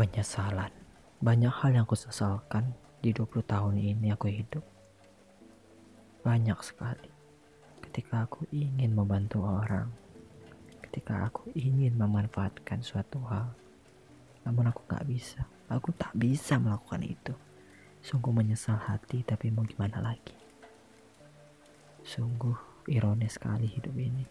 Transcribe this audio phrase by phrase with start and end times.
[0.00, 0.72] penyesalan.
[1.20, 2.72] Banyak hal yang aku sesalkan
[3.04, 4.64] di 20 tahun ini aku hidup.
[6.24, 7.12] Banyak sekali.
[7.84, 9.92] Ketika aku ingin membantu orang,
[10.88, 13.52] ketika aku ingin memanfaatkan suatu hal,
[14.48, 15.44] namun aku gak bisa.
[15.68, 17.36] Aku tak bisa melakukan itu.
[18.00, 20.32] Sungguh menyesal hati, tapi mau gimana lagi?
[22.08, 24.24] Sungguh ironis sekali hidup ini.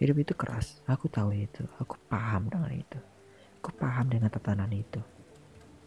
[0.00, 3.00] Hidup itu keras, aku tahu itu, aku paham dengan itu.
[3.64, 5.00] Aku paham dengan tatanan itu.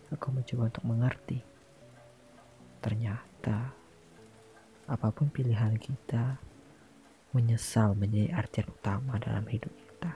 [0.10, 1.38] Aku mencoba untuk mengerti.
[2.82, 3.70] Ternyata,
[4.90, 6.42] apa pun pilihan kita,
[7.38, 10.10] menyesal menjadi artian utama dalam hidup kita.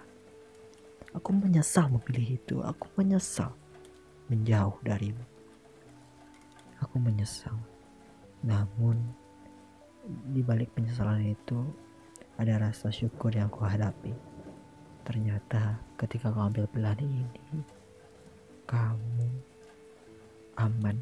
[1.14, 2.66] Aku menyesal memilih itu.
[2.66, 3.54] Aku menyesal
[4.26, 5.22] menjauh darimu.
[6.82, 7.62] Aku menyesal.
[8.42, 9.06] Namun,
[10.34, 11.62] di balik penyesalan itu,
[12.42, 14.31] ada rasa syukur yang kuhadapi.
[15.02, 17.62] Ternyata ketika kau ambil pilihan ini,
[18.70, 19.28] kamu
[20.62, 20.98] aman,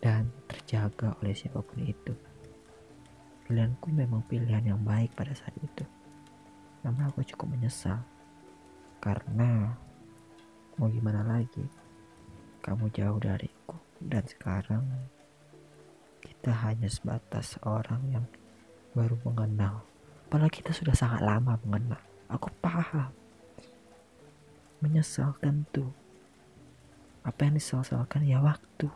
[0.00, 2.14] dan terjaga oleh siapa pun itu.
[3.44, 5.84] Pilihanku memang pilihan yang baik pada saat itu.
[6.86, 8.00] Namun aku cukup menyesal.
[9.00, 9.74] Karena
[10.76, 11.64] mau gimana lagi?
[12.60, 14.84] Kamu jauh dariku dan sekarang
[16.20, 18.24] kita hanya sebatas orang yang
[18.92, 19.84] baru mengenal.
[20.28, 22.09] Apalagi kita sudah sangat lama mengenal.
[24.90, 25.86] Menyesalkan tuh.
[27.22, 28.26] Apa yang disesalkan?
[28.26, 28.90] Ya waktu.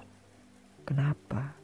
[0.82, 1.54] Kenapa?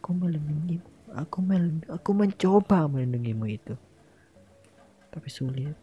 [0.00, 0.80] Aku melindungimu
[1.12, 3.76] aku mel aku mencoba melindungimu itu.
[5.12, 5.76] Tapi sulit.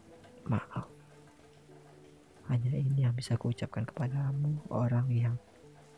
[0.49, 0.89] Maaf.
[2.49, 5.37] Hanya ini yang bisa aku ucapkan kepadamu orang yang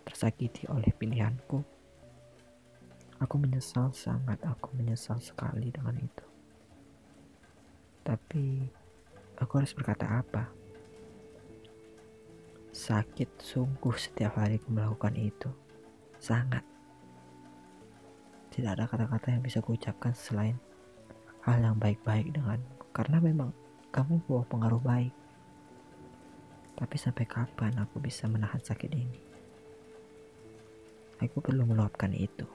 [0.03, 1.63] tersakiti oleh pilihanku.
[3.23, 6.25] Aku menyesal sangat aku menyesal sekali dengan itu.
[8.03, 8.67] Tapi
[9.39, 10.58] aku harus berkata apa
[12.79, 15.51] Sakit sungguh setiap hari aku melakukan itu.
[16.15, 16.63] Sangat.
[18.55, 20.55] Tidak ada kata-kata yang bisa kuucapkan selain
[21.43, 22.55] hal yang baik-baik dengan
[22.95, 23.51] karena memang
[23.91, 25.11] kamu bawa pengaruh baik.
[26.79, 29.19] Tapi sampai kapan aku bisa menahan sakit ini?
[31.19, 32.47] Aku perlu meluapkan itu.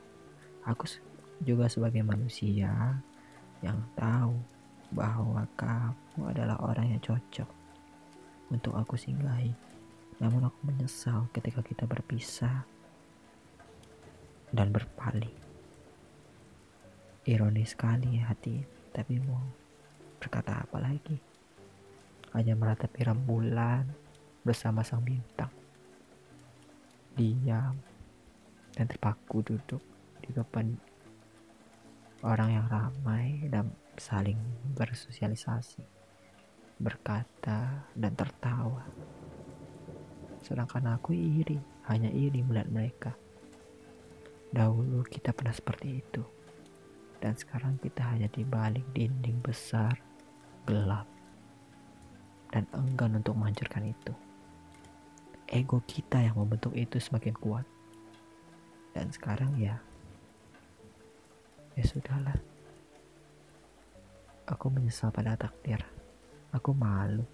[0.64, 0.88] Aku
[1.44, 2.96] juga sebagai manusia
[3.60, 4.40] yang tahu
[4.88, 7.50] bahwa kamu adalah orang yang cocok
[8.48, 9.73] untuk aku singgahi.
[10.22, 12.62] Namun aku menyesal ketika kita berpisah
[14.54, 15.34] dan berpaling.
[17.24, 18.62] Ironis sekali hati,
[18.94, 19.42] tapi mau
[20.20, 21.16] berkata apa lagi?
[22.36, 23.88] Hanya meratapi rembulan
[24.44, 25.50] bersama sang bintang.
[27.14, 27.74] Diam
[28.74, 29.82] dan terpaku duduk
[30.20, 30.74] di depan
[32.24, 33.70] orang yang ramai dan
[34.00, 34.38] saling
[34.74, 35.84] bersosialisasi,
[36.80, 38.82] berkata dan tertawa.
[40.44, 41.56] Sedangkan aku iri,
[41.88, 43.12] hanya iri melihat mereka.
[44.52, 46.20] Dahulu kita pernah seperti itu.
[47.16, 49.96] Dan sekarang kita hanya di balik dinding besar,
[50.68, 51.08] gelap,
[52.52, 54.12] dan enggan untuk menghancurkan itu.
[55.48, 57.64] Ego kita yang membentuk itu semakin kuat.
[58.92, 59.80] Dan sekarang ya,
[61.72, 62.36] ya sudahlah.
[64.44, 65.80] Aku menyesal pada takdir.
[66.52, 67.24] Aku malu.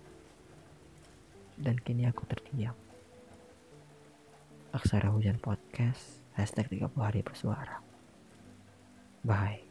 [1.58, 2.89] Dan kini aku terdiam.
[4.70, 6.22] Aksara Hujan Podcast.
[6.38, 7.82] Hashtag 30 hari bersuara.
[9.26, 9.69] Bye